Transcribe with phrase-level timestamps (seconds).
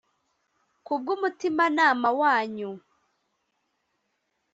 [0.85, 2.71] ku bw umutimanama wanyu